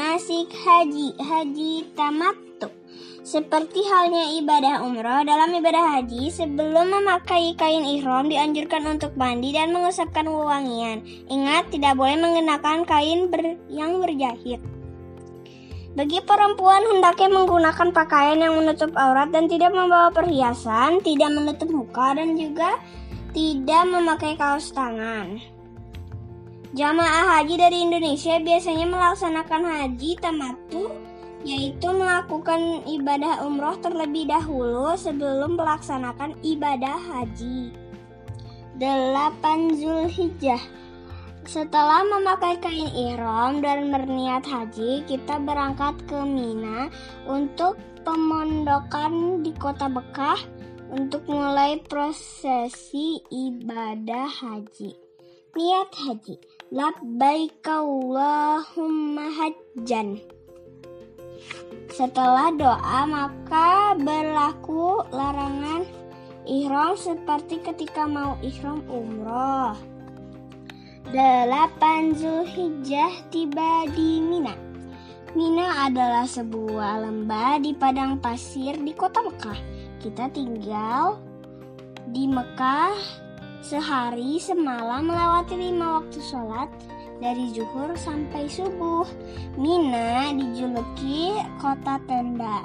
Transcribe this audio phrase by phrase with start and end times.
[0.00, 2.72] manasik haji, haji tamattu.
[3.20, 9.76] Seperti halnya ibadah umroh, dalam ibadah haji, sebelum memakai kain ihram dianjurkan untuk mandi dan
[9.76, 11.04] mengusapkan wewangian.
[11.28, 14.64] Ingat, tidak boleh mengenakan kain ber yang berjahit.
[15.92, 22.16] Bagi perempuan hendaknya menggunakan pakaian yang menutup aurat dan tidak membawa perhiasan, tidak menutup muka
[22.16, 22.80] dan juga
[23.36, 25.59] tidak memakai kaos tangan.
[26.70, 30.86] Jamaah haji dari Indonesia biasanya melaksanakan haji tamatu
[31.42, 37.74] yaitu melakukan ibadah umroh terlebih dahulu sebelum melaksanakan ibadah haji.
[38.78, 40.62] 8 Zulhijjah
[41.42, 46.86] Setelah memakai kain ihram dan berniat haji, kita berangkat ke Mina
[47.26, 50.38] untuk pemondokan di kota Bekah
[50.94, 54.94] untuk mulai prosesi ibadah haji.
[55.50, 60.22] Niat haji Labbaik Allahumma hajjan.
[61.90, 65.82] Setelah doa maka berlaku larangan
[66.46, 69.74] ihram seperti ketika mau ihram umroh.
[71.10, 74.54] Delapan Zulhijjah tiba di Mina.
[75.34, 79.58] Mina adalah sebuah lembah di padang pasir di kota Mekah.
[79.98, 81.18] Kita tinggal
[82.14, 83.26] di Mekah
[83.60, 86.72] Sehari semalam melewati lima waktu sholat
[87.20, 89.04] dari zuhur sampai subuh.
[89.60, 92.64] Mina dijuluki kota tenda.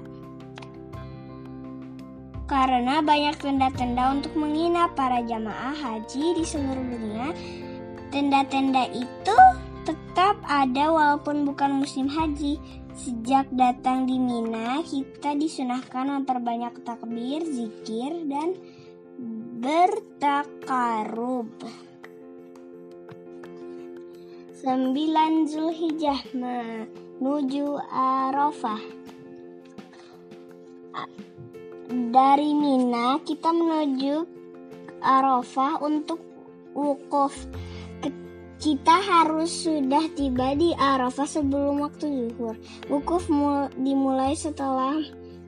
[2.46, 7.34] Karena banyak tenda-tenda untuk menginap para jamaah haji di seluruh dunia,
[8.14, 9.38] tenda-tenda itu
[9.84, 12.62] tetap ada walaupun bukan musim haji.
[12.96, 18.56] Sejak datang di Mina, kita disunahkan memperbanyak takbir, zikir, dan
[19.56, 21.48] bertakarub.
[24.52, 28.84] Sembilan Zulhijjah menuju Arafah.
[31.88, 34.28] Dari Mina kita menuju
[35.00, 36.20] Arafah untuk
[36.76, 37.48] wukuf.
[38.60, 42.60] Kita harus sudah tiba di Arafah sebelum waktu zuhur.
[42.92, 43.32] Wukuf
[43.80, 45.00] dimulai setelah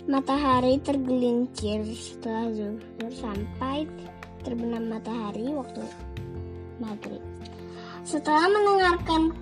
[0.07, 3.83] matahari tergelincir setelah zuhur sampai
[4.41, 5.83] terbenam matahari waktu
[6.79, 7.23] maghrib.
[8.07, 9.35] Setelah mendengarkan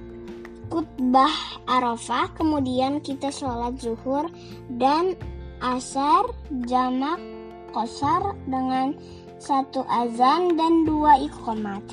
[0.73, 4.25] khutbah Arafah, kemudian kita sholat zuhur
[4.73, 5.13] dan
[5.61, 6.25] asar
[6.65, 7.21] jamak
[7.69, 8.97] kosar dengan
[9.37, 11.85] satu azan dan dua iqomat.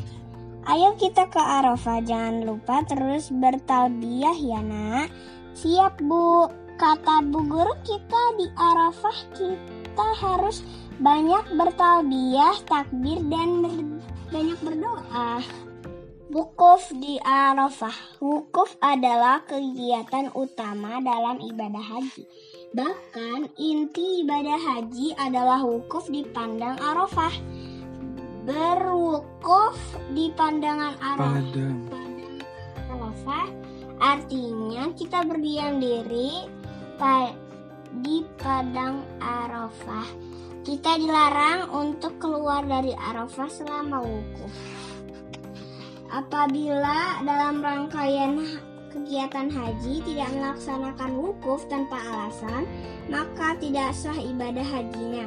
[0.64, 5.12] Ayo kita ke Arafah, jangan lupa terus bertalbiyah ya nak.
[5.52, 6.48] Siap bu
[6.82, 10.66] kata bu guru kita di Arafah kita harus
[10.98, 13.70] banyak bertalbiyah, takbir dan ber
[14.34, 15.38] banyak berdoa.
[16.34, 18.18] Wukuf di Arafah.
[18.18, 22.26] Wukuf adalah kegiatan utama dalam ibadah haji.
[22.74, 27.30] Bahkan inti ibadah haji adalah wukuf di pandang Arafah.
[28.42, 29.78] Berwukuf
[30.18, 31.46] di pandangan Arafah.
[31.46, 31.78] Padang
[32.90, 33.46] Arafah
[34.02, 36.61] artinya kita berdiam diri
[37.98, 40.06] di padang Arafah.
[40.62, 44.54] Kita dilarang untuk keluar dari Arafah selama wukuf.
[46.14, 48.46] Apabila dalam rangkaian
[48.94, 52.70] kegiatan haji tidak melaksanakan wukuf tanpa alasan,
[53.10, 55.26] maka tidak sah ibadah hajinya.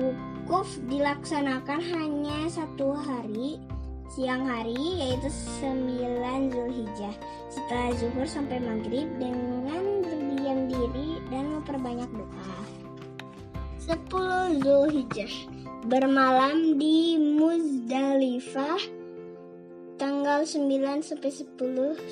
[0.00, 3.60] Wukuf dilaksanakan hanya satu hari,
[4.08, 5.28] siang hari yaitu
[5.60, 7.12] 9 Zulhijjah
[7.52, 10.00] setelah zuhur sampai maghrib dengan
[11.30, 12.58] dan memperbanyak doa.
[13.80, 15.32] 10 Zulhijjah.
[15.88, 18.76] Bermalam di Muzdalifah
[19.96, 21.56] tanggal 9 sampai 10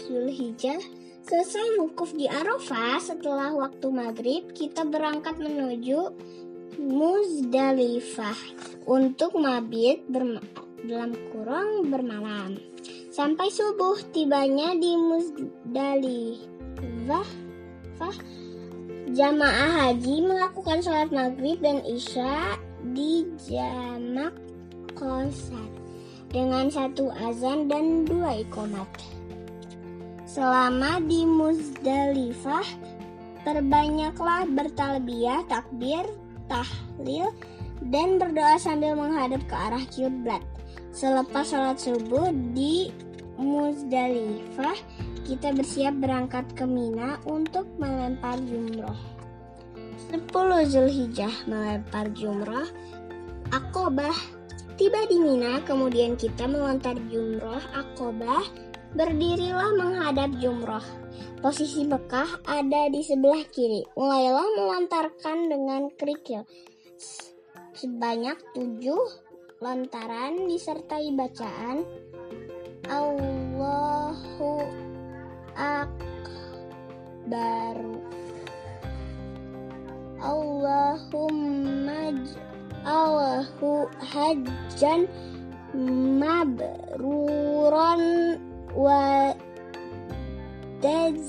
[0.09, 0.81] Zulhijjah.
[1.29, 6.09] Selesai wukuf di Arafah setelah waktu maghrib kita berangkat menuju
[6.81, 8.39] Muzdalifah
[8.89, 12.57] untuk mabit dalam kurung bermalam.
[13.13, 16.49] Sampai subuh tibanya di Muzdalifah
[19.09, 22.61] Jamaah haji melakukan sholat maghrib dan isya
[22.93, 24.37] di jamak
[24.93, 25.65] kosar
[26.29, 28.85] dengan satu azan dan dua ikomat.
[30.29, 32.69] Selama di Muzdalifah,
[33.49, 36.05] perbanyaklah bertalbiyah, takbir,
[36.45, 37.33] tahlil,
[37.89, 40.45] dan berdoa sambil menghadap ke arah kiblat.
[40.93, 42.93] Selepas sholat subuh di
[43.39, 44.75] Muzdalifah,
[45.23, 48.99] kita bersiap berangkat ke Mina untuk melempar jumroh.
[50.11, 50.27] 10
[50.67, 52.67] Zulhijjah melempar jumroh.
[53.55, 54.15] Akobah
[54.75, 58.43] tiba di Mina, kemudian kita melontar jumroh Akobah
[58.89, 60.81] Berdirilah menghadap jumroh.
[61.45, 63.85] Posisi Mekah ada di sebelah kiri.
[63.93, 66.49] Mulailah melontarkan dengan kerikil.
[67.77, 69.05] Sebanyak tujuh
[69.61, 71.85] lontaran disertai bacaan
[75.59, 75.99] Akbaru
[80.23, 82.15] Allahumma
[82.87, 85.11] Allahu hajjan
[86.23, 88.03] mabruron
[88.71, 89.35] wa
[90.79, 91.27] taz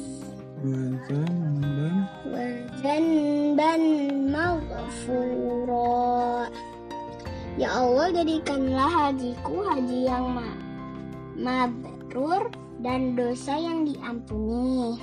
[2.30, 3.82] wazanban
[4.30, 5.90] maghfura.
[7.58, 10.48] Ya Allah jadikanlah hajiku haji yang ma
[11.34, 15.00] mabrur dan dosa yang diampuni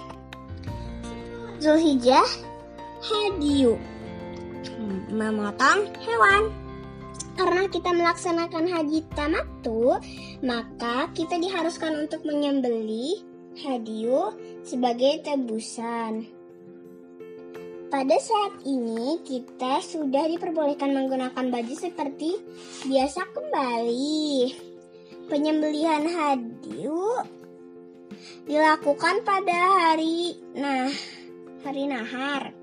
[1.61, 2.27] Zulhijjah
[3.01, 3.77] Hadiyu
[5.13, 6.67] Memotong hewan
[7.37, 10.01] karena kita melaksanakan haji tamatu,
[10.41, 13.21] maka kita diharuskan untuk menyembeli
[13.61, 14.33] hadiu
[14.65, 16.25] sebagai tebusan.
[17.93, 22.41] Pada saat ini kita sudah diperbolehkan menggunakan baju seperti
[22.89, 24.57] biasa kembali.
[25.29, 27.21] Penyembelihan hadiu
[28.45, 30.91] dilakukan pada hari nah
[31.63, 32.55] hari nahar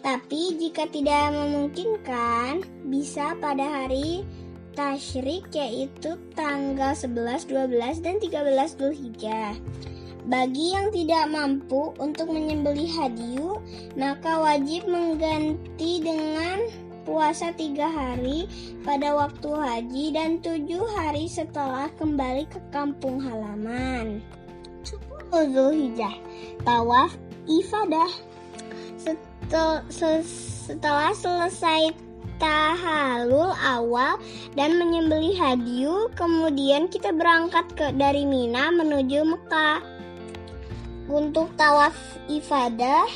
[0.00, 4.24] tapi jika tidak memungkinkan, bisa pada hari
[4.72, 9.52] Tashrik yaitu tanggal 11, 12, dan 13 Dzulhijjah.
[10.24, 13.60] Bagi yang tidak mampu untuk menyembelih hadiu,
[13.98, 16.64] maka wajib mengganti dengan
[17.04, 18.46] puasa tiga hari
[18.86, 24.22] pada waktu haji dan tujuh hari setelah kembali ke kampung halaman.
[25.30, 26.18] 10 Zulhijjah,
[26.66, 27.14] tawaf
[27.46, 28.10] ifadah
[30.66, 31.94] setelah selesai
[32.42, 34.18] tahalul awal
[34.58, 39.78] dan menyembeli hadiu, kemudian kita berangkat ke dari Mina menuju Mekah.
[41.06, 41.94] Untuk tawaf
[42.26, 43.06] ifadah,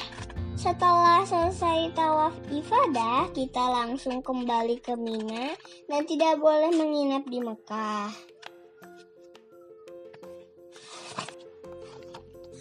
[0.54, 5.50] setelah selesai tawaf ifadah, kita langsung kembali ke Mina
[5.90, 8.33] dan tidak boleh menginap di Mekah.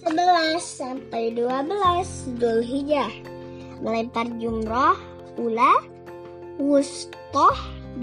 [0.04, 3.12] 11 sampai 12 Dzulhijjah
[3.84, 5.00] melempar jumroh,
[5.40, 5.80] ula,
[6.60, 7.56] wustoh,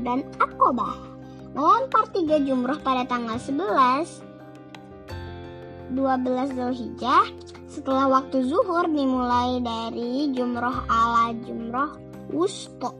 [0.04, 0.96] dan akobah.
[1.52, 4.30] Melempar tiga jumroh pada tanggal 11
[5.90, 7.26] 12 Zulhijjah
[7.66, 11.98] setelah waktu zuhur dimulai dari jumroh ala jumroh
[12.30, 12.94] wusto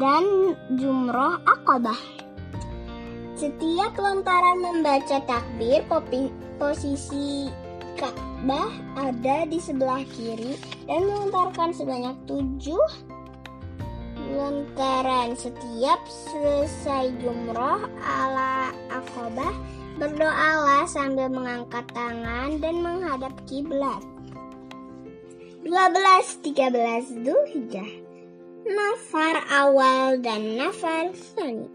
[0.00, 2.00] dan jumroh akobah.
[3.36, 5.84] Setiap lontaran membaca takbir
[6.58, 7.52] posisi
[7.98, 10.54] Ka'bah ada di sebelah kiri
[10.86, 12.86] dan melontarkan sebanyak tujuh
[14.38, 19.50] lontaran setiap selesai jumroh ala akobah
[19.98, 23.98] berdoalah sambil mengangkat tangan dan menghadap kiblat.
[25.66, 25.74] 12
[26.46, 28.08] 13 Dzulhijjah.
[28.68, 31.72] Nafar awal dan nafar sani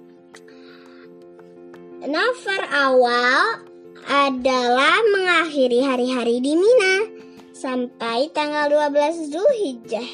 [2.06, 3.66] Nafar awal
[4.08, 7.08] adalah mengakhiri hari-hari di Mina
[7.56, 10.10] sampai tanggal 12 Zulhijjah.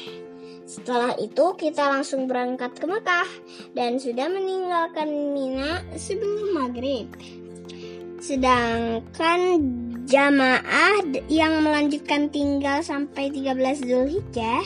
[0.70, 3.26] Setelah itu kita langsung berangkat ke Mekah
[3.74, 7.10] dan sudah meninggalkan Mina sebelum maghrib.
[8.22, 9.58] Sedangkan
[10.06, 14.62] jamaah yang melanjutkan tinggal sampai 13 Zulhijjah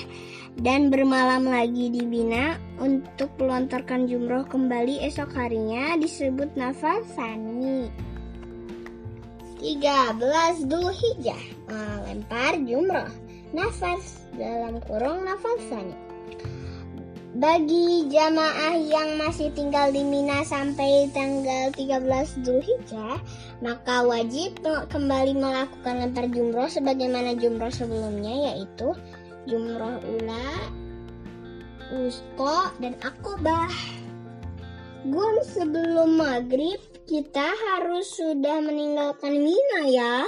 [0.61, 8.14] dan bermalam lagi di Mina untuk melontarkan jumroh kembali esok harinya disebut nafasani.
[9.65, 11.41] 13 Dzulhijjah
[11.73, 13.09] melempar jumroh
[13.57, 15.97] nafas dalam kurung nafasanya
[17.35, 23.19] bagi jamaah yang masih tinggal di Mina sampai tanggal 13 Dzulhijjah,
[23.59, 28.95] maka wajib kembali melakukan lempar jumroh sebagaimana jumroh sebelumnya yaitu
[29.51, 30.47] jumroh ula,
[31.91, 33.73] usko, dan akobah.
[35.11, 40.25] Gun sebelum maghrib kita harus sudah meninggalkan Mina ya.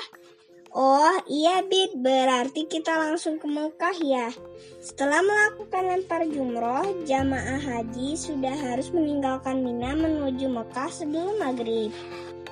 [0.77, 4.29] Oh iya Bit, berarti kita langsung ke Mekah ya.
[4.85, 11.97] Setelah melakukan lempar jumroh, jamaah haji sudah harus meninggalkan Mina menuju Mekah sebelum maghrib.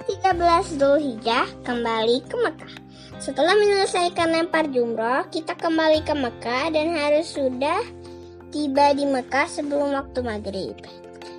[0.08, 2.74] 13 Dzulhijjah kembali ke Mekah.
[3.20, 7.84] Setelah menyelesaikan lempar jumroh, kita kembali ke Mekah dan harus sudah
[8.48, 10.76] tiba di Mekah sebelum waktu maghrib.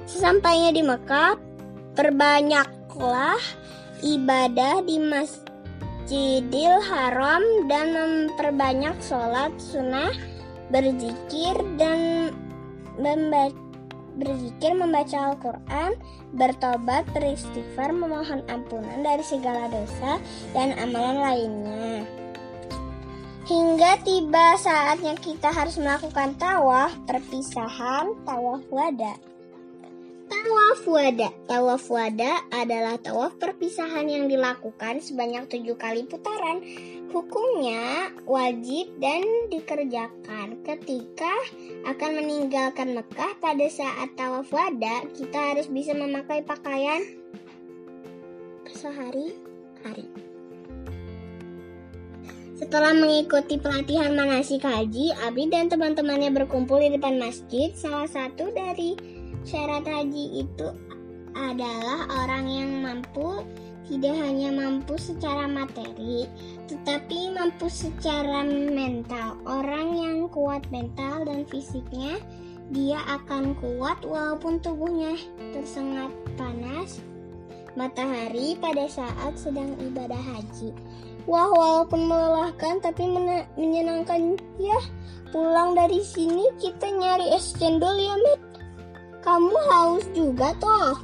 [0.06, 1.55] Sesampainya di Mekah,
[1.96, 3.40] perbanyaklah
[4.04, 10.12] ibadah di Masjidil Haram dan memperbanyak sholat sunnah,
[10.70, 12.30] berzikir dan
[13.00, 13.66] membaca
[14.16, 15.92] berzikir, membaca Al-Quran,
[16.40, 20.24] bertobat, beristighfar, memohon ampunan dari segala dosa
[20.56, 22.08] dan amalan lainnya.
[23.46, 29.35] Hingga tiba saatnya kita harus melakukan tawaf perpisahan, tawaf wada.
[30.46, 31.34] Tawaf wada.
[31.50, 36.62] Tawaf wada adalah tawaf perpisahan yang dilakukan sebanyak tujuh kali putaran.
[37.10, 41.34] Hukumnya wajib dan dikerjakan ketika
[41.90, 45.10] akan meninggalkan Mekah pada saat tawaf wada.
[45.18, 47.02] Kita harus bisa memakai pakaian
[48.70, 50.06] sehari-hari.
[52.54, 57.74] Setelah mengikuti pelatihan manasik haji, Abi dan teman-temannya berkumpul di depan masjid.
[57.74, 59.15] Salah satu dari
[59.46, 60.68] syarat haji itu
[61.38, 63.46] adalah orang yang mampu
[63.86, 66.26] tidak hanya mampu secara materi,
[66.66, 69.38] tetapi mampu secara mental.
[69.46, 72.18] Orang yang kuat mental dan fisiknya,
[72.74, 75.14] dia akan kuat walaupun tubuhnya
[75.54, 76.98] tersengat panas
[77.78, 80.74] matahari pada saat sedang ibadah haji.
[81.30, 83.06] Wah, walaupun melelahkan tapi
[83.54, 84.80] menyenangkan ya.
[85.30, 88.55] Pulang dari sini kita nyari es cendol ya, Met.
[89.26, 91.02] Kamu haus juga toh?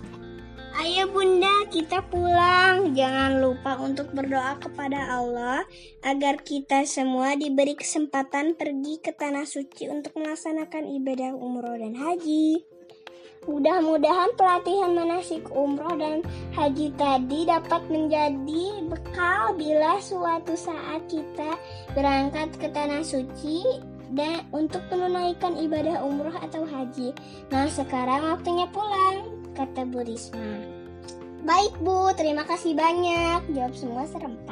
[0.78, 2.94] Ayo bunda, kita pulang.
[2.94, 5.66] Jangan lupa untuk berdoa kepada Allah
[6.06, 12.62] agar kita semua diberi kesempatan pergi ke tanah suci untuk melaksanakan ibadah umroh dan haji.
[13.50, 16.22] Mudah-mudahan pelatihan manasik umroh dan
[16.54, 21.58] haji tadi dapat menjadi bekal bila suatu saat kita
[21.98, 27.16] berangkat ke tanah suci dan untuk menunaikan ibadah umroh atau haji.
[27.48, 30.60] Nah sekarang waktunya pulang, kata Bu Risma.
[31.42, 33.50] Baik Bu, terima kasih banyak.
[33.56, 34.51] Jawab semua serempak.